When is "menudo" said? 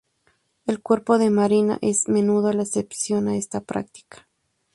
2.11-2.51